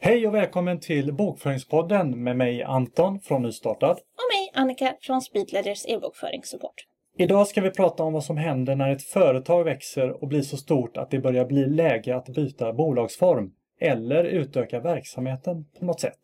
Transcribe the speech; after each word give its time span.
Hej 0.00 0.26
och 0.26 0.34
välkommen 0.34 0.80
till 0.80 1.12
Bokföringspodden 1.12 2.22
med 2.22 2.36
mig 2.36 2.62
Anton 2.62 3.20
från 3.20 3.42
Nystartad. 3.42 3.90
Och 3.90 3.98
mig 4.34 4.62
Annika 4.62 4.94
från 5.00 5.20
Speedleaders 5.22 5.86
e-bokföringssupport. 5.88 6.74
Idag 7.18 7.46
ska 7.46 7.60
vi 7.60 7.70
prata 7.70 8.02
om 8.02 8.12
vad 8.12 8.24
som 8.24 8.36
händer 8.36 8.76
när 8.76 8.92
ett 8.92 9.02
företag 9.02 9.64
växer 9.64 10.22
och 10.22 10.28
blir 10.28 10.42
så 10.42 10.56
stort 10.56 10.96
att 10.96 11.10
det 11.10 11.18
börjar 11.18 11.44
bli 11.44 11.66
läge 11.66 12.16
att 12.16 12.28
byta 12.28 12.72
bolagsform 12.72 13.50
eller 13.80 14.24
utöka 14.24 14.80
verksamheten 14.80 15.64
på 15.78 15.84
något 15.84 16.00
sätt. 16.00 16.20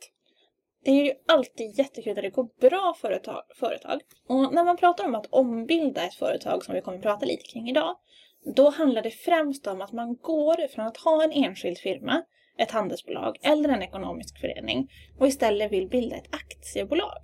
Det 0.84 0.90
är 0.90 1.04
ju 1.04 1.12
alltid 1.28 1.78
jättekul 1.78 2.14
när 2.14 2.22
det 2.22 2.30
går 2.30 2.48
bra 2.60 2.94
företag, 3.00 3.42
företag. 3.60 4.00
Och 4.28 4.54
när 4.54 4.64
man 4.64 4.76
pratar 4.76 5.04
om 5.04 5.14
att 5.14 5.26
ombilda 5.30 6.06
ett 6.06 6.14
företag 6.14 6.64
som 6.64 6.74
vi 6.74 6.80
kommer 6.80 6.98
att 6.98 7.02
prata 7.02 7.26
lite 7.26 7.42
kring 7.52 7.68
idag, 7.68 7.96
då 8.56 8.70
handlar 8.70 9.02
det 9.02 9.10
främst 9.10 9.66
om 9.66 9.82
att 9.82 9.92
man 9.92 10.16
går 10.22 10.68
från 10.68 10.86
att 10.86 10.96
ha 10.96 11.24
en 11.24 11.32
enskild 11.32 11.78
firma, 11.78 12.22
ett 12.58 12.70
handelsbolag 12.70 13.36
eller 13.42 13.68
en 13.68 13.82
ekonomisk 13.82 14.40
förening 14.40 14.88
och 15.18 15.26
istället 15.26 15.72
vill 15.72 15.88
bilda 15.88 16.16
ett 16.16 16.34
aktiebolag. 16.34 17.20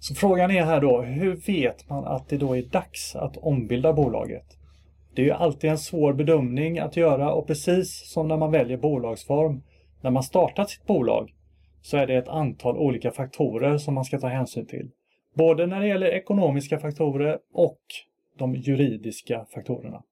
Så 0.00 0.14
frågan 0.14 0.50
är 0.50 0.62
här 0.62 0.80
då, 0.80 1.02
hur 1.02 1.36
vet 1.36 1.88
man 1.88 2.04
att 2.04 2.28
det 2.28 2.36
då 2.36 2.56
är 2.56 2.62
dags 2.62 3.16
att 3.16 3.36
ombilda 3.36 3.92
bolaget? 3.92 4.46
Det 5.14 5.22
är 5.22 5.26
ju 5.26 5.32
alltid 5.32 5.70
en 5.70 5.78
svår 5.78 6.12
bedömning 6.12 6.78
att 6.78 6.96
göra 6.96 7.32
och 7.32 7.46
precis 7.46 8.12
som 8.12 8.28
när 8.28 8.36
man 8.36 8.50
väljer 8.50 8.76
bolagsform, 8.76 9.62
när 10.00 10.10
man 10.10 10.22
startat 10.22 10.70
sitt 10.70 10.86
bolag, 10.86 11.30
så 11.84 11.96
är 11.96 12.06
det 12.06 12.14
ett 12.14 12.28
antal 12.28 12.78
olika 12.78 13.10
faktorer 13.10 13.78
som 13.78 13.94
man 13.94 14.04
ska 14.04 14.18
ta 14.18 14.28
hänsyn 14.28 14.66
till. 14.66 14.90
Både 15.34 15.66
när 15.66 15.80
det 15.80 15.86
gäller 15.86 16.06
ekonomiska 16.06 16.78
faktorer 16.78 17.38
och 17.52 17.80
de 18.38 18.54
juridiska 18.54 19.46
faktorerna. 19.54 20.02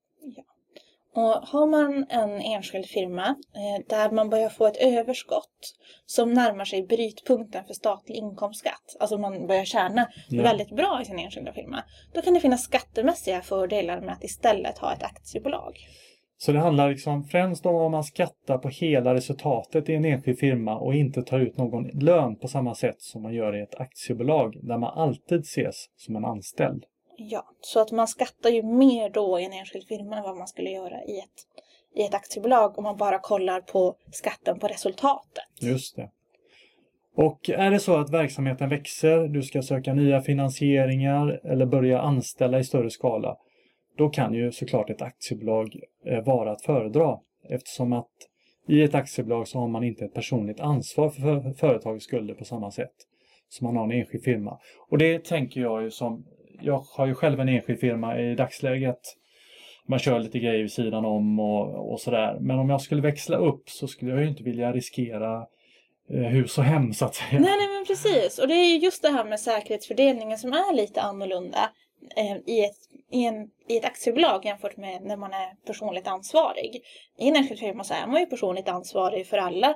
Och 1.15 1.49
har 1.49 1.67
man 1.67 2.07
en 2.11 2.41
enskild 2.41 2.87
firma 2.87 3.27
eh, 3.29 3.87
där 3.89 4.11
man 4.11 4.31
börjar 4.31 4.49
få 4.49 4.67
ett 4.67 4.77
överskott 4.77 5.75
som 6.07 6.33
närmar 6.33 6.65
sig 6.65 6.83
brytpunkten 6.83 7.65
för 7.65 7.75
statlig 7.75 8.15
inkomstskatt, 8.15 8.97
alltså 9.01 9.19
man 9.19 9.47
börjar 9.47 9.65
tjäna 9.65 10.09
Ja. 10.29 10.43
väldigt 10.43 10.71
bra 10.71 10.99
i 11.03 11.05
sin 11.05 11.19
enskilda 11.19 11.53
firma, 11.53 11.83
då 12.15 12.23
kan 12.23 12.35
det 12.35 12.41
finnas 12.41 12.63
skattemässiga 12.63 13.43
fördelar 13.43 14.01
med 14.01 14.13
att 14.13 14.25
istället 14.25 14.79
ha 14.79 14.93
ett 14.93 15.03
aktiebolag. 15.03 15.79
Så 16.39 16.53
det 16.53 16.59
handlar 16.59 16.91
liksom 16.91 17.25
främst 17.25 17.67
om 17.67 17.75
om 17.75 17.93
man 17.93 18.05
skattar 18.05 18.59
på 18.59 18.69
hela 18.69 19.15
resultatet 19.15 19.89
i 19.89 19.95
en 19.95 20.05
enskild 20.05 20.39
firma 20.39 20.79
och 20.79 20.95
inte 20.95 21.23
tar 21.23 21.41
ut 21.41 21.57
någon 21.57 21.89
lön 21.89 22.37
på 22.37 22.49
samma 22.49 22.75
sätt 22.75 23.01
som 23.03 23.23
man 23.23 23.35
gör 23.35 23.57
i 23.57 23.63
ett 23.63 23.81
aktiebolag 23.81 24.57
där 24.63 24.79
man 24.79 24.99
alltid 24.99 25.41
ses 25.41 25.87
som 25.97 26.17
en 26.17 26.25
anställd. 26.25 26.85
Ja, 27.17 27.45
så 27.61 27.81
att 27.81 27.91
man 27.91 28.09
skattar 28.09 28.51
ju 28.51 28.63
mer 28.63 29.11
då 29.11 29.41
i 29.41 29.45
en 29.45 29.53
enskild 29.53 29.87
firma 29.89 30.17
än 30.17 30.23
vad 30.23 30.37
man 30.37 30.49
skulle 30.49 30.71
göra 30.71 31.05
i 31.05 31.19
ett, 31.19 31.47
i 31.95 32.03
ett 32.03 32.15
aktiebolag 32.15 32.79
om 32.79 32.85
man 32.85 32.97
bara 32.97 33.19
kollar 33.19 33.61
på 33.61 33.97
skatten 34.11 34.59
på 34.59 34.69
resultatet. 34.69 35.45
Just 35.61 35.97
det. 35.97 36.11
Och 37.15 37.51
är 37.51 37.71
det 37.71 37.79
så 37.79 37.97
att 37.97 38.11
verksamheten 38.11 38.69
växer, 38.69 39.29
du 39.29 39.43
ska 39.43 39.63
söka 39.63 39.95
nya 39.95 40.21
finansieringar 40.21 41.41
eller 41.45 41.67
börja 41.67 42.01
anställa 42.01 42.59
i 42.59 42.65
större 42.65 42.91
skala, 42.91 43.37
då 43.97 44.09
kan 44.09 44.35
ju 44.35 44.53
såklart 44.53 44.91
ett 44.91 45.03
aktiebolag 45.03 45.77
eh, 46.07 46.25
vara 46.25 46.53
att 46.53 46.63
föredra 46.63 47.19
eftersom 47.49 47.93
att 47.93 48.11
i 48.69 48.83
ett 48.83 48.95
aktiebolag 48.95 49.49
så 49.49 49.59
har 49.59 49.69
man 49.69 49.85
inte 49.85 50.05
ett 50.05 50.15
personligt 50.15 50.61
ansvar 50.61 51.11
för 51.11 51.53
företagets 51.53 52.05
skulder 52.05 52.35
på 52.35 52.45
samma 52.45 52.71
sätt 52.71 52.95
som 53.49 53.65
man 53.65 53.77
har 53.77 53.85
en 53.85 54.01
enskild 54.01 54.25
firma. 54.25 54.59
Och 54.89 54.99
det 54.99 55.25
tänker 55.25 55.61
jag 55.61 55.83
ju 55.83 55.91
som, 55.91 56.25
jag 56.61 56.85
har 56.97 57.07
ju 57.07 57.15
själv 57.15 57.41
en 57.41 57.49
enskild 57.49 57.81
firma 57.81 58.21
i 58.21 58.35
dagsläget. 58.35 59.01
Man 59.89 59.99
kör 59.99 60.21
lite 60.21 60.39
grejer 60.39 60.63
vid 60.63 60.73
sidan 60.73 61.05
om 61.05 61.41
och, 61.41 61.93
och 61.93 62.01
sådär. 62.01 62.39
Men 62.41 62.59
om 62.59 62.71
jag 62.71 62.81
skulle 62.81 63.03
växla 63.03 63.37
upp 63.37 63.71
så 63.71 63.89
skulle 63.89 64.11
jag 64.11 64.23
ju 64.23 64.29
inte 64.29 64.43
vilja 64.43 64.73
riskera 64.73 65.47
eh, 66.11 66.21
hus 66.21 66.59
och 66.59 66.65
hem 66.65 66.93
så 66.93 67.05
att 67.05 67.15
säga. 67.15 67.41
Nej, 67.41 67.57
nej 67.59 67.69
men 67.69 67.85
precis. 67.87 68.39
Och 68.39 68.49
det 68.49 68.55
är 68.55 68.73
ju 68.73 68.79
just 68.79 69.03
det 69.03 69.09
här 69.09 69.25
med 69.25 69.41
säkerhetsfördelningen 69.41 70.39
som 70.39 70.53
är 70.53 70.75
lite 70.75 71.01
annorlunda 71.01 71.71
eh, 72.17 72.37
i, 72.47 72.65
ett, 72.65 72.79
i, 73.13 73.25
en, 73.25 73.49
i 73.69 73.77
ett 73.77 73.85
aktiebolag 73.85 74.45
jämfört 74.45 74.77
med 74.77 75.03
när 75.03 75.17
man 75.17 75.33
är 75.33 75.67
personligt 75.67 76.07
ansvarig. 76.07 76.83
I 77.19 77.29
en 77.29 77.37
enskild 77.37 77.61
firma 77.61 77.85
så 77.85 77.95
är 77.95 78.07
man 78.07 78.21
ju 78.21 78.27
personligt 78.27 78.69
ansvarig 78.69 79.27
för 79.27 79.39
alla 79.39 79.75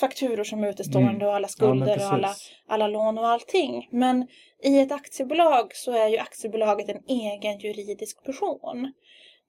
fakturor 0.00 0.44
som 0.44 0.64
är 0.64 0.68
utestående 0.68 1.10
Mm. 1.10 1.26
och 1.26 1.34
alla 1.34 1.44
Ja, 1.44 1.48
skulder 1.48 1.96
och 1.96 2.12
alla, 2.12 2.34
alla 2.68 2.86
lån 2.86 3.18
och 3.18 3.28
allting. 3.28 3.88
Men 3.90 4.26
i 4.62 4.78
ett 4.78 4.92
aktiebolag 4.92 5.74
så 5.74 5.92
är 5.92 6.08
ju 6.08 6.18
aktiebolaget 6.18 6.88
en 6.88 7.02
egen 7.08 7.58
juridisk 7.58 8.24
person. 8.24 8.92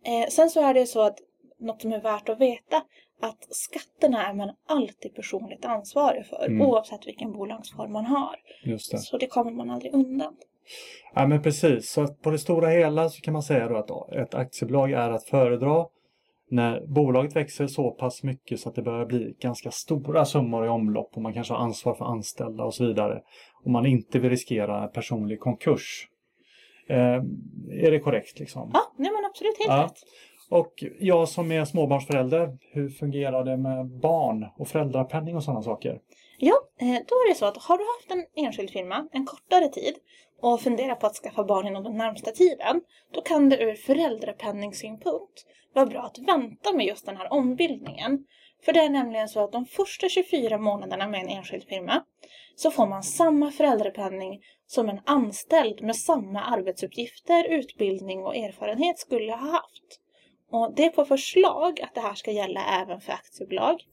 Eh, 0.06 0.30
sen 0.30 0.50
så 0.50 0.62
är 0.62 0.74
det 0.74 0.86
så 0.86 1.01
att 1.01 1.18
något 1.59 1.81
som 1.81 1.94
är 1.94 2.01
värt 2.01 2.30
att 2.30 2.41
veta 2.41 2.81
att 3.22 3.47
skatterna 3.56 4.28
är 4.28 4.34
man 4.34 4.50
alltid 4.68 5.16
personligt 5.16 5.66
ansvarig 5.66 6.25
för 6.25 6.46
Mm. 6.46 6.62
oavsett 6.62 7.07
vilken 7.07 7.31
bolagsform 7.31 7.91
man 7.91 8.06
har. 8.06 8.35
Just 8.63 8.91
det. 8.91 8.97
Så 8.97 9.18
det 9.18 9.28
kommer 9.28 9.52
man 9.52 9.69
aldrig 9.69 9.94
undan. 9.94 10.35
Ja 11.16 11.28
men 11.28 11.41
precis, 11.41 11.91
så 11.91 12.07
på 12.07 12.31
det 12.31 12.40
stora 12.40 12.69
hela 12.69 13.09
så 13.09 13.22
kan 13.22 13.34
man 13.34 13.44
säga 13.44 13.78
att 13.80 14.12
ett 14.13 14.35
aktiebolag 14.35 14.91
är 14.91 15.09
att 15.12 15.24
föredra 15.24 15.85
när 16.52 16.85
bolaget 16.88 17.35
växer 17.35 17.68
så 17.68 17.91
pass 17.91 18.24
mycket 18.24 18.59
så 18.59 18.69
att 18.69 18.75
det 18.75 18.81
börjar 18.81 19.06
bli 19.06 19.36
ganska 19.40 19.72
stora 19.72 20.25
summor 20.25 20.66
i 20.66 20.69
omlopp 20.69 21.12
och 21.16 21.22
man 21.22 21.34
kanske 21.34 21.53
har 21.53 21.62
ansvar 21.62 21.94
för 21.96 22.06
anställda 22.06 22.63
och 22.63 22.74
så 22.74 22.86
vidare. 22.86 23.22
Och 23.63 23.72
man 23.72 23.86
inte 23.86 24.19
vill 24.19 24.30
riskera 24.30 24.88
personlig 24.88 25.40
konkurs. 25.40 26.07
Eh, 26.90 26.96
är 27.86 27.91
det 27.91 28.00
korrekt 28.00 28.40
liksom? 28.40 28.72
Ja, 28.74 28.81
nej 28.97 29.12
men 29.12 29.25
absolut 29.25 29.57
helt 29.59 29.69
Ja. 29.80 29.84
rätt. 29.84 30.00
Och 30.50 30.84
jag 31.00 31.30
som 31.30 31.52
är 31.52 31.66
småbarnsförälder, 31.66 32.58
hur 32.72 32.90
fungerar 32.90 33.44
det 33.46 33.58
med 33.58 33.88
barn 33.88 34.46
och 34.58 34.68
föräldrapenning 34.68 35.36
och 35.36 35.44
sådana 35.44 35.62
saker? 35.62 36.00
Ja, 36.38 36.56
eh, 36.80 36.88
då 36.88 37.16
är 37.16 37.30
det 37.30 37.36
så 37.36 37.46
att 37.46 37.58
har 37.58 37.78
du 37.78 37.84
haft 37.84 38.12
en 38.12 38.46
enskild 38.46 38.70
firma 38.70 39.08
en 39.12 39.26
kortare 39.26 39.68
tid 39.68 39.94
och 40.42 40.62
funderar 40.62 40.96
på 40.96 41.08
att 41.08 41.16
skaffa 41.16 41.44
barn 41.44 41.68
inom 41.68 41.84
den 41.84 41.98
närmsta 41.98 42.32
tiden, 42.32 42.82
då 43.14 43.22
kan 43.22 43.50
det 43.50 43.64
ur 43.64 43.76
föräldrapenningssynpunkt 43.76 45.46
vara 45.74 45.86
bra 45.86 46.02
att 46.02 46.20
vänta 46.20 46.74
med 46.74 46.86
just 46.86 47.06
den 47.06 47.18
här 47.18 47.34
ombildningen. 47.34 48.26
För 48.66 48.74
det 48.74 48.80
är 48.80 48.90
nämligen 48.90 49.30
så 49.30 49.44
att 49.44 49.52
de 49.52 49.66
första 49.66 50.10
24 50.10 50.58
månaderna 50.58 51.08
med 51.08 51.22
en 51.22 51.30
enskild 51.30 51.64
firma 51.64 52.04
så 52.56 52.72
får 52.72 52.88
man 52.88 53.04
samma 53.04 53.52
föräldrapenning 53.52 54.42
som 54.68 54.90
en 54.90 55.00
anställd 55.06 55.81
med 55.81 55.96
samma 55.96 56.42
arbetsuppgifter, 56.42 57.44
utbildning 57.44 58.24
och 58.24 58.36
erfarenhet 58.36 59.00
skulle 59.00 59.31
ha 59.31 59.52
haft. 59.52 59.99
Och 60.50 60.74
det 60.76 60.86
är 60.86 60.90
på 60.90 61.06
förslag 61.06 61.82
att 61.82 61.96
det 61.96 62.02
här 62.02 62.14
ska 62.14 62.32
gälla 62.32 62.66
även 62.82 63.02
för 63.02 63.14
aktiebolag. 63.14 63.84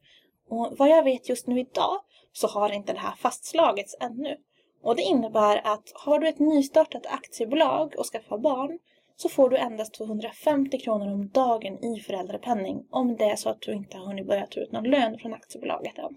Och 0.49 0.75
vad 0.79 0.89
jag 0.89 1.05
vet 1.05 1.29
just 1.29 1.47
nu 1.47 1.61
idag 1.61 2.01
så 2.33 2.47
har 2.47 2.73
inte 2.73 2.93
det 2.93 2.99
här 2.99 3.15
fastslagits 3.17 3.97
ännu. 4.01 4.37
Och 4.83 4.97
det 4.97 5.03
innebär 5.03 5.61
att 5.65 5.93
har 5.95 6.19
du 6.19 6.29
ett 6.29 6.39
nystartat 6.39 7.07
aktiebolag 7.07 7.95
och 7.99 8.07
skaffar 8.07 8.39
barn 8.39 8.79
så 9.17 9.29
får 9.29 9.51
du 9.51 9.57
endast 9.57 9.95
250 9.95 10.79
kronor 10.79 11.13
om 11.13 11.29
dagen 11.29 11.85
i 11.85 12.01
föräldrapenning 12.01 12.87
om 12.91 13.17
det 13.17 13.25
är 13.25 13.37
så 13.37 13.49
att 13.49 13.61
du 13.61 13.73
inte 13.73 13.99
har 13.99 14.07
hunnit 14.07 14.27
börja 14.27 14.47
ta 14.47 14.61
ut 14.61 14.73
någon 14.73 14.85
lön 14.85 15.19
från 15.19 15.35
aktiebolaget 15.35 15.99
än. 15.99 16.17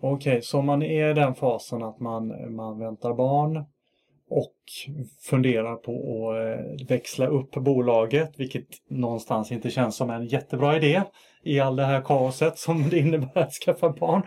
Okej, 0.00 0.42
så 0.42 0.62
man 0.62 0.82
är 0.82 1.10
i 1.10 1.14
den 1.14 1.34
fasen 1.34 1.82
att 1.82 2.00
man, 2.00 2.54
man 2.56 2.78
väntar 2.78 3.14
barn 3.14 3.64
och 4.30 4.54
funderar 5.30 5.76
på 5.76 5.92
att 6.30 6.80
eh, 6.80 6.86
växla 6.88 7.26
upp 7.26 7.50
bolaget, 7.54 8.30
vilket 8.36 8.66
någonstans 8.90 9.52
inte 9.52 9.70
känns 9.70 9.96
som 9.96 10.10
en 10.10 10.26
jättebra 10.26 10.76
idé 10.76 11.02
i 11.44 11.60
all 11.60 11.76
det 11.76 11.84
här 11.84 12.00
kaoset 12.00 12.58
som 12.58 12.88
det 12.90 12.98
innebär 12.98 13.38
att 13.40 13.52
skaffa 13.52 13.90
barn. 13.90 14.22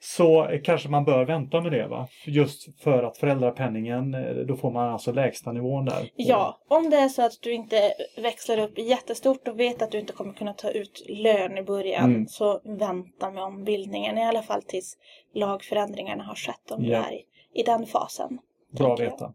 Så 0.00 0.48
kanske 0.64 0.88
man 0.88 1.04
bör 1.04 1.24
vänta 1.24 1.60
med 1.60 1.72
det 1.72 1.86
va? 1.86 2.08
Just 2.26 2.82
för 2.82 3.02
att 3.02 3.18
föräldrapenningen, 3.18 4.14
eh, 4.14 4.20
då 4.34 4.56
får 4.56 4.70
man 4.70 4.88
alltså 4.92 5.12
lägsta 5.12 5.52
nivån 5.52 5.84
där. 5.84 6.00
på- 6.00 6.08
Ja, 6.16 6.58
om 6.68 6.90
det 6.90 6.96
är 6.96 7.08
så 7.08 7.22
att 7.22 7.32
du 7.42 7.52
inte 7.52 7.92
växlar 8.22 8.58
upp 8.58 8.78
jättestort 8.78 9.48
och 9.48 9.60
vet 9.60 9.82
att 9.82 9.90
du 9.90 9.98
inte 9.98 10.12
kommer 10.12 10.32
kunna 10.32 10.52
ta 10.52 10.70
ut 10.70 11.04
lön 11.08 11.58
i 11.58 11.62
början 11.62 12.04
Mm. 12.10 12.26
så 12.28 12.60
vänta 12.64 13.30
med 13.30 13.42
ombildningen 13.42 14.18
i 14.18 14.24
alla 14.24 14.42
fall 14.42 14.62
tills 14.62 14.96
lagförändringarna 15.34 16.24
har 16.24 16.34
skett 16.34 16.70
om 16.70 16.82
du 16.82 16.88
Ja. 16.88 17.04
är 17.04 17.12
i, 17.12 17.24
i 17.54 17.62
den 17.62 17.86
fasen. 17.86 18.38
Bra 18.70 18.94
att 18.94 19.00
veta. 19.00 19.32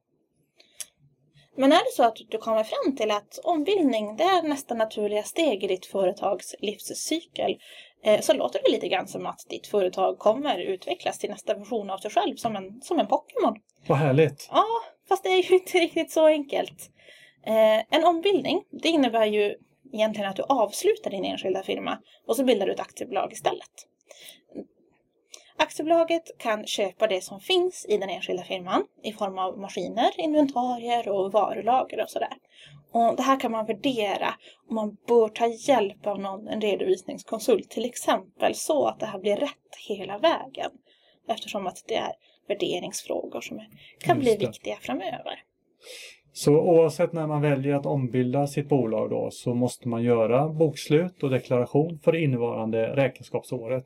Men 1.55 1.71
är 1.71 1.77
det 1.77 1.91
så 1.95 2.03
att 2.03 2.17
du 2.29 2.37
kommer 2.37 2.63
fram 2.63 2.95
till 2.95 3.11
att 3.11 3.39
ombildning 3.43 4.15
det 4.15 4.23
är 4.23 4.43
nästa 4.43 4.75
naturliga 4.75 5.23
steg 5.23 5.63
i 5.63 5.67
ditt 5.67 5.85
företags 5.85 6.55
livscykel 6.59 7.57
eh, 8.03 8.21
så 8.21 8.33
låter 8.33 8.59
det 8.63 8.71
lite 8.71 8.87
grann 8.87 9.07
som 9.07 9.25
att 9.25 9.45
ditt 9.49 9.67
företag 9.67 10.19
kommer 10.19 10.59
utvecklas 10.59 11.19
till 11.19 11.29
nästa 11.29 11.53
version 11.53 11.89
av 11.89 11.97
sig 11.97 12.11
själv 12.11 12.35
som 12.35 12.55
en, 12.55 12.81
som 12.81 12.99
en 12.99 13.07
Pokémon. 13.07 13.55
Vad 13.87 13.97
härligt. 13.97 14.49
Ja, 14.51 14.65
fast 15.09 15.23
det 15.23 15.29
är 15.29 15.43
ju 15.43 15.55
inte 15.59 15.77
riktigt 15.77 16.11
så 16.11 16.25
enkelt. 16.25 16.89
Eh, 17.45 17.97
en 17.97 18.05
ombildning, 18.05 18.63
det 18.71 18.89
innebär 18.89 19.25
ju 19.25 19.55
egentligen 19.93 20.29
att 20.29 20.35
du 20.35 20.43
avslutar 20.43 21.11
din 21.11 21.25
enskilda 21.25 21.63
firma 21.63 21.97
och 22.27 22.35
så 22.35 22.43
bildar 22.43 22.65
du 22.65 22.73
ett 22.73 22.79
aktiebolag 22.79 23.33
istället. 23.33 23.87
Aktiebolaget 25.63 26.37
kan 26.37 26.65
köpa 26.65 27.07
det 27.07 27.21
som 27.21 27.39
finns 27.39 27.85
i 27.89 27.97
den 27.97 28.09
enskilda 28.09 28.43
firman 28.43 28.83
i 29.03 29.13
form 29.13 29.37
av 29.39 29.59
maskiner, 29.59 30.11
inventarier 30.17 31.09
och 31.09 31.31
varulager 31.31 32.01
och 32.01 32.09
sådär. 32.09 32.33
Och 32.91 33.15
det 33.15 33.23
här 33.23 33.39
kan 33.39 33.51
man 33.51 33.65
värdera 33.65 34.33
och 34.67 34.73
man 34.73 34.97
bör 35.07 35.27
ta 35.27 35.47
hjälp 35.47 36.07
av 36.07 36.19
någon, 36.19 36.47
en 36.47 36.61
redovisningskonsult 36.61 37.69
till 37.69 37.85
exempel 37.85 38.55
så 38.55 38.87
att 38.87 38.99
det 38.99 39.05
här 39.05 39.19
blir 39.19 39.35
rätt 39.35 39.75
hela 39.87 40.17
vägen. 40.17 40.71
Eftersom 41.27 41.67
att 41.67 41.83
det 41.87 41.95
är 41.95 42.13
värderingsfrågor 42.47 43.41
som 43.41 43.61
kan 43.99 44.19
bli 44.19 44.37
viktiga 44.37 44.75
framöver. 44.81 45.43
Så 46.33 46.51
oavsett 46.51 47.13
när 47.13 47.27
man 47.27 47.41
väljer 47.41 47.75
att 47.75 47.85
ombilda 47.85 48.47
sitt 48.47 48.69
bolag 48.69 49.09
då 49.09 49.29
så 49.31 49.53
måste 49.53 49.87
man 49.87 50.03
göra 50.03 50.49
bokslut 50.49 51.23
och 51.23 51.29
deklaration 51.29 51.99
för 52.03 52.15
innevarande 52.15 52.95
räkenskapsåret. 52.95 53.85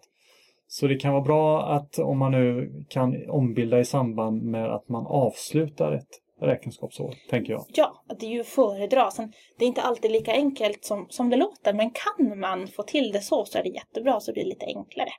Så 0.67 0.87
det 0.87 0.95
kan 0.95 1.13
vara 1.13 1.23
bra 1.23 1.63
att 1.63 1.99
om 1.99 2.17
man 2.17 2.31
nu 2.31 2.73
kan 2.89 3.29
ombilda 3.29 3.79
i 3.79 3.85
samband 3.85 4.43
med 4.43 4.73
att 4.73 4.89
man 4.89 5.07
avslutar 5.07 5.91
ett 5.91 6.21
räkenskapsår, 6.41 7.15
tänker 7.29 7.53
jag. 7.53 7.65
Ja, 7.73 8.03
det 8.19 8.25
är 8.25 8.29
ju 8.29 8.43
föredra. 8.43 9.11
Sen, 9.11 9.33
det 9.57 9.65
är 9.65 9.67
inte 9.67 9.81
alltid 9.81 10.11
lika 10.11 10.31
enkelt 10.31 10.85
som, 10.85 11.05
som 11.09 11.29
det 11.29 11.37
låter, 11.37 11.73
men 11.73 11.91
kan 11.91 12.39
man 12.39 12.67
få 12.67 12.83
till 12.83 13.11
det 13.11 13.21
så 13.21 13.45
så 13.45 13.57
är 13.57 13.63
det 13.63 13.69
jättebra 13.69 14.19
så 14.19 14.33
blir 14.33 14.43
det 14.43 14.49
lite 14.49 14.65
enklare. 14.65 15.09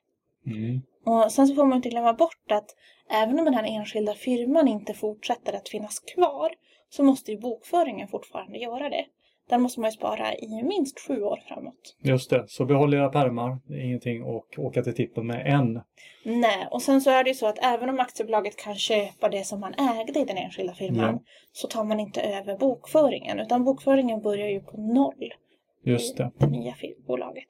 Mm. 0.46 0.80
Och 1.04 1.32
sen 1.32 1.48
så 1.48 1.54
får 1.54 1.64
man 1.64 1.76
inte 1.76 1.88
glömma 1.88 2.12
bort 2.12 2.52
att 2.52 2.66
även 3.10 3.38
om 3.38 3.44
den 3.44 3.54
här 3.54 3.64
enskilda 3.64 4.14
firman 4.14 4.68
inte 4.68 4.94
fortsätter 4.94 5.52
att 5.52 5.68
finnas 5.68 5.98
kvar 5.98 6.50
så 6.90 7.04
måste 7.04 7.32
ju 7.32 7.38
bokföringen 7.38 8.08
fortfarande 8.08 8.58
göra 8.58 8.88
det. 8.88 9.04
Den 9.48 9.62
måste 9.62 9.80
man 9.80 9.88
ju 9.90 9.92
spara 9.92 10.34
i 10.34 10.62
minst 10.62 11.00
sju 11.08 11.22
år 11.22 11.40
framåt. 11.48 11.96
Just 12.02 12.30
det, 12.30 12.44
så 12.48 12.64
behåll 12.64 12.94
era 12.94 13.08
pärmar. 13.08 13.58
Det 13.66 13.74
är 13.74 13.80
ingenting 13.84 14.22
att 14.22 14.58
åka 14.58 14.82
till 14.82 14.94
tippen 14.94 15.26
med 15.26 15.46
än. 15.46 15.80
Nej, 16.24 16.66
och 16.70 16.82
sen 16.82 17.00
så 17.00 17.10
är 17.10 17.24
det 17.24 17.30
ju 17.30 17.34
så 17.34 17.46
att 17.46 17.58
även 17.62 17.88
om 17.88 18.00
aktiebolaget 18.00 18.56
kan 18.56 18.74
köpa 18.74 19.28
det 19.28 19.46
som 19.46 19.60
man 19.60 19.74
ägde 19.74 20.20
i 20.20 20.24
den 20.24 20.36
enskilda 20.36 20.74
firman 20.74 20.98
Ja. 21.14 21.22
så 21.52 21.68
tar 21.68 21.84
man 21.84 22.00
inte 22.00 22.20
över 22.20 22.56
bokföringen 22.58 23.40
utan 23.40 23.64
bokföringen 23.64 24.20
börjar 24.22 24.48
ju 24.48 24.60
på 24.60 24.76
noll 24.76 25.32
Just 25.84 26.16
det. 26.16 26.24
i 26.24 26.44
det 26.44 26.46
nya 26.46 26.74
bolaget. 27.06 27.48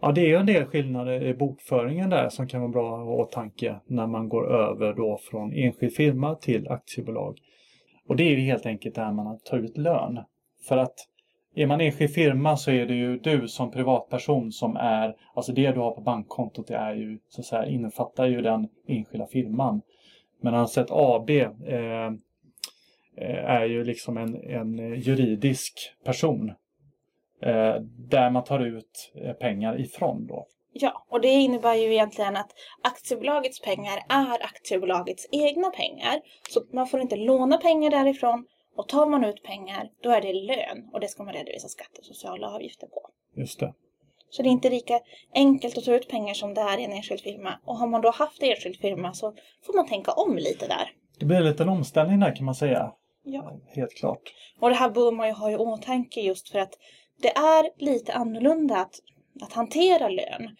Ja, 0.00 0.12
det 0.12 0.20
är 0.20 0.26
ju 0.26 0.36
en 0.36 0.46
del 0.46 0.64
skillnader 0.64 1.24
i 1.24 1.34
bokföringen 1.34 2.10
där 2.10 2.28
som 2.28 2.48
kan 2.48 2.60
vara 2.60 2.70
bra 2.70 2.94
att 2.94 3.06
ha 3.06 3.14
i 3.14 3.16
åtanke 3.22 3.76
när 3.86 4.06
man 4.06 4.28
går 4.28 4.54
över 4.54 4.94
då 4.94 5.18
från 5.30 5.52
enskild 5.52 5.94
firma 5.94 6.34
till 6.34 6.68
aktiebolag. 6.68 7.38
Och 8.08 8.16
det 8.16 8.22
är 8.24 8.30
ju 8.30 8.36
helt 8.40 8.66
enkelt 8.66 8.94
där 8.94 9.12
man 9.12 9.38
tar 9.44 9.58
ut 9.58 9.76
lön. 9.76 10.18
För 10.68 10.76
att 10.76 10.94
är 11.54 11.66
man 11.66 11.80
enskild 11.80 12.14
firma 12.14 12.56
så 12.56 12.70
är 12.70 12.86
det 12.86 12.94
ju 12.94 13.18
du 13.18 13.48
som 13.48 13.70
privatperson 13.70 14.52
som 14.52 14.76
är, 14.76 15.16
alltså 15.34 15.52
det 15.52 15.72
du 15.72 15.80
har 15.80 15.90
på 15.90 16.00
bankkontot 16.00 16.66
det 16.66 16.76
är 16.76 16.94
ju 16.94 17.18
så 17.28 17.40
att 17.40 17.46
säga 17.46 17.66
innefattar 17.66 18.26
ju 18.26 18.42
den 18.42 18.68
enskilda 18.88 19.26
firman. 19.26 19.82
Men 20.40 20.54
alltså 20.54 20.80
ett 20.80 20.90
AB 20.90 21.30
eh, 21.30 21.46
eh, 23.16 23.44
är 23.44 23.64
ju 23.64 23.84
liksom 23.84 24.16
en, 24.16 24.34
en 24.50 24.78
juridisk 25.00 25.78
person. 26.04 26.52
Eh, 27.42 27.74
där 28.08 28.30
man 28.30 28.44
tar 28.44 28.60
ut 28.60 29.12
eh, 29.14 29.32
pengar 29.32 29.80
ifrån 29.80 30.26
då. 30.26 30.46
Ja, 30.72 31.06
och 31.08 31.20
det 31.20 31.28
innebär 31.28 31.74
ju 31.74 31.92
egentligen 31.92 32.36
att 32.36 32.50
aktiebolagets 32.82 33.60
pengar 33.60 33.98
är 34.08 34.44
aktiebolagets 34.44 35.28
egna 35.32 35.70
pengar. 35.70 36.20
Så 36.48 36.60
man 36.72 36.86
får 36.86 37.00
inte 37.00 37.16
låna 37.16 37.58
pengar 37.58 37.90
därifrån 37.90 38.46
och 38.76 38.88
tar 38.88 39.06
man 39.06 39.24
ut 39.24 39.42
pengar 39.42 39.90
då 40.02 40.10
är 40.10 40.20
det 40.20 40.32
lön 40.32 40.90
och 40.92 41.00
det 41.00 41.08
ska 41.08 41.24
man 41.24 41.34
redovisa 41.34 41.68
skatt 41.68 41.98
och 41.98 42.04
sociala 42.04 42.50
avgifter 42.50 42.86
på. 42.86 43.10
Just 43.36 43.60
det. 43.60 43.74
Så 44.30 44.42
det 44.42 44.48
är 44.48 44.50
inte 44.50 44.70
lika 44.70 45.00
enkelt 45.34 45.78
att 45.78 45.84
ta 45.84 45.94
ut 45.94 46.08
pengar 46.08 46.34
som 46.34 46.54
det 46.54 46.60
är 46.60 46.78
i 46.78 46.84
en 46.84 46.92
enskild 46.92 47.20
firma. 47.20 47.60
Och 47.64 47.76
har 47.76 47.86
man 47.86 48.00
då 48.00 48.10
haft 48.10 48.42
enskild 48.42 48.76
firma 48.76 49.12
så 49.12 49.34
får 49.66 49.74
man 49.74 49.86
tänka 49.86 50.12
om 50.12 50.36
lite 50.36 50.66
där. 50.66 50.92
Det 51.18 51.26
blir 51.26 51.36
en 51.36 51.44
liten 51.44 51.68
omställning 51.68 52.20
där 52.20 52.36
kan 52.36 52.44
man 52.44 52.54
säga. 52.54 52.92
Ja. 53.22 53.60
Helt 53.66 53.94
klart. 53.94 54.34
Och 54.60 54.68
det 54.68 54.74
här 54.74 54.90
bör 54.90 55.12
man 55.12 55.26
ju 55.26 55.32
ha 55.32 55.50
i 55.50 55.56
åtanke 55.56 56.20
just 56.20 56.48
för 56.48 56.58
att 56.58 56.78
det 57.22 57.36
är 57.36 57.84
lite 57.84 58.12
annorlunda 58.12 58.76
att, 58.76 59.00
att 59.42 59.52
hantera 59.52 60.08
lön. 60.08 60.56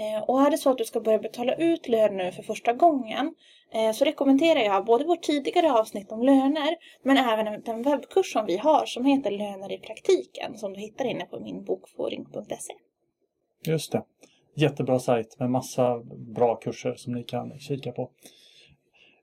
Eh, 0.00 0.22
och 0.22 0.40
är 0.40 0.50
det 0.50 0.58
så 0.58 0.70
att 0.70 0.78
du 0.78 0.84
ska 0.84 1.00
börja 1.00 1.18
betala 1.18 1.54
ut 1.54 1.88
lön 1.88 2.16
nu 2.16 2.32
för 2.32 2.42
första 2.42 2.72
gången 2.72 3.34
eh, 3.74 3.92
så 3.92 4.04
rekommenderar 4.04 4.60
jag 4.60 4.84
både 4.84 5.04
vårt 5.04 5.22
tidigare 5.22 5.72
avsnitt 5.72 6.12
om 6.12 6.22
löner 6.22 6.76
men 7.02 7.16
även 7.16 7.62
den 7.62 7.82
webbkurs 7.82 8.32
som 8.32 8.46
vi 8.46 8.56
har 8.56 8.86
som 8.86 9.04
heter 9.04 9.30
Löner 9.30 9.72
i 9.72 9.78
praktiken 9.78 10.56
som 10.56 10.72
du 10.72 10.80
hittar 10.80 11.04
inne 11.04 11.24
på 11.24 11.40
minbokföring.se. 11.40 12.72
Just 13.66 13.92
det. 13.92 14.02
Jättebra 14.54 14.98
sajt 14.98 15.36
med 15.38 15.50
massa 15.50 15.98
bra 16.34 16.54
kurser 16.54 16.94
som 16.94 17.14
ni 17.14 17.22
kan 17.22 17.58
kika 17.58 17.92
på. 17.92 18.10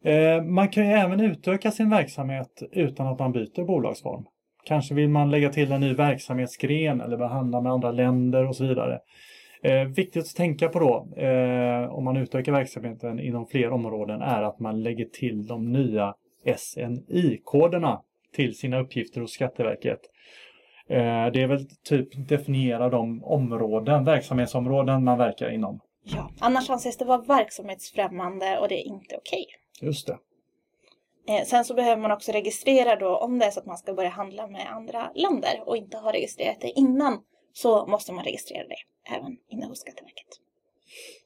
Eh, 0.03 0.43
man 0.43 0.69
kan 0.69 0.87
ju 0.87 0.93
även 0.93 1.19
utöka 1.19 1.71
sin 1.71 1.89
verksamhet 1.89 2.63
utan 2.71 3.07
att 3.07 3.19
man 3.19 3.31
byter 3.31 3.63
bolagsform. 3.63 4.25
Kanske 4.63 4.93
vill 4.93 5.09
man 5.09 5.31
lägga 5.31 5.49
till 5.49 5.71
en 5.71 5.81
ny 5.81 5.93
verksamhetsgren 5.93 7.01
eller 7.01 7.17
behandla 7.17 7.61
med 7.61 7.71
andra 7.71 7.91
länder 7.91 8.47
och 8.47 8.55
så 8.55 8.67
vidare. 8.67 8.99
Eh, 9.61 9.83
viktigt 9.83 10.23
att 10.23 10.35
tänka 10.35 10.69
på 10.69 10.79
då 10.79 11.21
eh, 11.21 11.93
om 11.93 12.03
man 12.03 12.17
utökar 12.17 12.51
verksamheten 12.51 13.19
inom 13.19 13.47
fler 13.47 13.71
områden 13.71 14.21
är 14.21 14.41
att 14.43 14.59
man 14.59 14.83
lägger 14.83 15.05
till 15.05 15.47
de 15.47 15.71
nya 15.71 16.15
SNI-koderna 16.57 18.01
till 18.35 18.57
sina 18.57 18.79
uppgifter 18.79 19.21
hos 19.21 19.31
Skatteverket. 19.31 19.99
Eh, 20.89 21.31
det 21.33 21.41
är 21.41 21.47
väl 21.47 21.69
typ 21.83 22.27
definiera 22.29 22.89
de 22.89 23.23
områden, 23.23 24.05
verksamhetsområden 24.05 25.03
man 25.03 25.17
verkar 25.17 25.49
inom. 25.49 25.79
Ja, 26.03 26.31
annars 26.39 26.69
anses 26.69 26.97
det 26.97 27.05
vara 27.05 27.21
verksamhetsfrämmande 27.21 28.59
och 28.59 28.67
det 28.67 28.75
är 28.75 28.87
inte 28.87 29.15
okej. 29.17 29.45
Just 29.81 30.07
det. 30.07 30.17
Eh, 31.29 31.43
sen 31.45 31.65
så 31.65 31.73
behöver 31.73 32.01
man 32.01 32.11
också 32.11 32.31
registrera 32.31 32.95
då 32.95 33.17
om 33.17 33.39
det 33.39 33.45
är 33.45 33.51
så 33.51 33.59
att 33.59 33.65
man 33.65 33.77
ska 33.77 33.93
börja 33.93 34.09
handla 34.09 34.47
med 34.47 34.71
andra 34.71 35.11
länder 35.15 35.63
och 35.65 35.77
inte 35.77 35.97
har 35.97 36.11
registrerat 36.11 36.61
det 36.61 36.69
innan 36.69 37.21
så 37.61 37.85
måste 37.87 38.13
man 38.13 38.23
registrera 38.23 38.67
det 38.67 39.13
även 39.15 39.37
inne 39.49 39.65
hos 39.65 39.79
Skatteverket. 39.79 40.27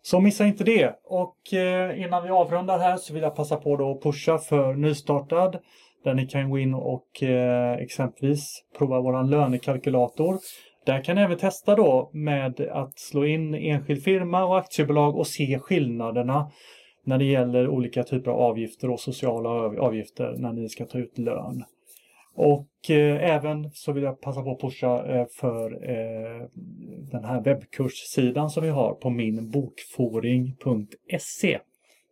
Så 0.02 0.20
missa 0.20 0.46
inte 0.46 0.64
det. 0.64 1.00
Och 1.04 1.54
eh, 1.54 2.02
innan 2.02 2.24
vi 2.24 2.30
avrundar 2.30 2.80
här 2.80 2.98
så 2.98 3.14
vill 3.14 3.24
jag 3.24 3.36
passa 3.36 3.56
på 3.58 3.78
då 3.78 3.92
att 3.92 4.04
pusha 4.04 4.38
för 4.38 4.74
nystartad. 4.74 5.60
Där 6.04 6.14
ni 6.14 6.28
kan 6.28 6.50
gå 6.50 6.60
in 6.60 6.74
och 6.74 7.24
eh, 7.24 7.74
exempelvis 7.74 8.64
prova 8.78 9.02
våran 9.02 9.30
lönekalkylator. 9.30 10.40
Där 10.86 11.04
kan 11.04 11.16
ni 11.16 11.22
även 11.22 11.38
testa 11.38 11.76
då 11.76 12.10
med 12.14 12.60
att 12.62 13.00
slå 13.00 13.26
in 13.26 13.56
enskild 13.56 14.04
firma 14.04 14.46
och 14.46 14.58
aktiebolag 14.58 15.18
och 15.18 15.28
se 15.28 15.60
skillnaderna 15.60 16.52
när 17.04 17.18
det 17.18 17.26
gäller 17.26 17.68
olika 17.68 18.04
typer 18.04 18.32
av 18.32 18.40
avgifter 18.40 18.90
och 18.90 19.00
sociala 19.00 19.50
avgifter 19.82 20.36
när 20.38 20.54
ni 20.54 20.70
ska 20.70 20.86
ta 20.86 20.98
ut 20.98 21.18
lön. 21.18 21.64
Och 22.36 22.90
eh, 22.90 23.32
även 23.32 23.72
så 23.72 23.92
vill 23.92 24.04
jag 24.04 24.22
passa 24.22 24.42
på 24.42 24.52
att 24.52 24.62
pusha 24.62 25.06
eh, 25.06 25.26
för 25.40 25.90
eh, 25.90 26.48
den 27.12 27.24
här 27.24 27.42
webbkurssidan 27.42 28.50
som 28.50 28.64
vi 28.64 28.70
har 28.70 28.94
på 28.94 29.10
minbokforing.se. 29.10 31.60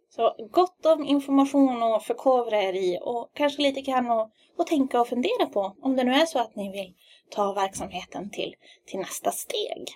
Så 0.09 0.35
gott 0.51 0.85
om 0.85 1.05
information 1.05 1.83
att 1.83 2.03
förkovra 2.03 2.63
er 2.63 2.73
i 2.73 2.99
och 3.01 3.31
kanske 3.33 3.61
lite 3.61 3.81
grann 3.81 4.11
att, 4.11 4.31
att 4.57 4.67
tänka 4.67 5.01
och 5.01 5.07
fundera 5.07 5.45
på 5.53 5.75
om 5.81 5.95
det 5.95 6.03
nu 6.03 6.11
är 6.11 6.25
så 6.25 6.39
att 6.39 6.55
ni 6.55 6.71
vill 6.71 6.93
ta 7.29 7.53
verksamheten 7.53 8.29
till, 8.29 8.55
till 8.85 8.99
nästa 8.99 9.31
steg. 9.31 9.87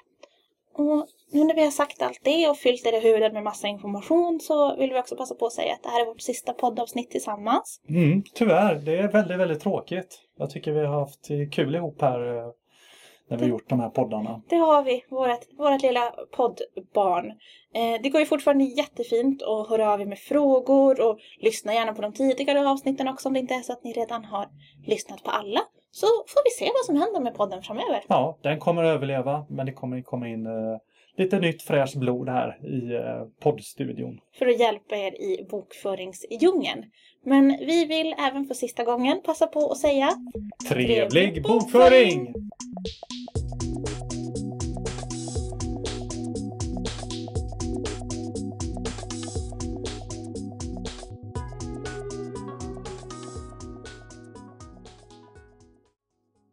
Och 0.75 1.07
nu 1.33 1.43
när 1.43 1.55
vi 1.55 1.63
har 1.63 1.71
sagt 1.71 2.01
allt 2.01 2.19
det 2.23 2.47
och 2.47 2.57
fyllt 2.57 2.85
er 2.85 2.93
i 2.93 2.99
huvudet 2.99 3.33
med 3.33 3.43
massa 3.43 3.67
information 3.67 4.39
så 4.39 4.75
vill 4.75 4.93
vi 4.93 4.99
också 4.99 5.15
passa 5.15 5.35
på 5.35 5.45
att 5.45 5.53
säga 5.53 5.73
att 5.73 5.83
det 5.83 5.89
här 5.89 6.01
är 6.01 6.05
vårt 6.05 6.21
sista 6.21 6.53
poddavsnitt 6.53 7.11
tillsammans. 7.11 7.81
Mm, 7.89 8.23
tyvärr, 8.33 8.75
det 8.75 8.97
är 8.97 9.07
väldigt, 9.11 9.39
väldigt 9.39 9.59
tråkigt. 9.59 10.19
Jag 10.37 10.49
tycker 10.49 10.71
vi 10.71 10.85
har 10.85 10.99
haft 10.99 11.27
kul 11.51 11.75
ihop 11.75 12.01
här 12.01 12.37
eh, 12.37 12.51
när 13.29 13.37
vi 13.37 13.45
gjort 13.45 13.69
de 13.69 13.79
här 13.79 13.89
poddarna. 13.89 14.41
Det 14.49 14.55
har 14.55 14.83
vi, 14.83 15.05
vårt, 15.09 15.57
vårt 15.57 15.81
lilla 15.81 16.13
poddbarn. 16.31 17.25
Eh, 17.73 18.01
det 18.03 18.09
går 18.09 18.19
ju 18.21 18.25
fortfarande 18.25 18.63
jättefint 18.63 19.43
att 19.43 19.69
höra 19.69 19.93
av 19.93 20.01
er 20.01 20.05
med 20.05 20.19
frågor 20.19 21.09
och 21.09 21.19
lyssna 21.39 21.73
gärna 21.73 21.93
på 21.93 22.01
de 22.01 22.13
tidigare 22.13 22.69
avsnitten 22.69 23.07
också 23.07 23.27
om 23.27 23.33
det 23.33 23.39
inte 23.39 23.53
är 23.53 23.61
så 23.61 23.73
att 23.73 23.83
ni 23.83 23.93
redan 23.93 24.25
har 24.25 24.47
lyssnat 24.85 25.23
på 25.23 25.31
alla. 25.31 25.59
Så 25.91 26.05
får 26.05 26.43
vi 26.43 26.65
se 26.65 26.71
vad 26.73 26.85
som 26.85 26.95
händer 26.95 27.19
med 27.19 27.35
podden 27.35 27.61
framöver. 27.61 28.03
Ja, 28.07 28.37
den 28.41 28.59
kommer 28.59 28.83
att 28.83 28.95
överleva, 28.95 29.45
men 29.49 29.65
det 29.65 29.71
kommer 29.71 30.01
komma 30.01 30.27
in 30.27 30.45
eh, 30.45 30.77
lite 31.17 31.39
nytt 31.39 31.61
fräscht 31.61 31.95
blod 31.95 32.29
här 32.29 32.57
i 32.67 32.93
eh, 32.93 33.27
poddstudion. 33.43 34.19
För 34.39 34.45
att 34.47 34.59
hjälpa 34.59 34.95
er 34.95 35.21
i 35.21 35.45
bokföringsdjungeln. 35.49 36.85
Men 37.25 37.57
vi 37.59 37.85
vill 37.85 38.15
även 38.29 38.45
för 38.45 38.53
sista 38.53 38.83
gången 38.83 39.21
passa 39.25 39.47
på 39.47 39.71
att 39.71 39.77
säga 39.77 40.09
Trevlig 40.69 41.43
bokföring! 41.43 42.23
bokföring! 42.23 42.33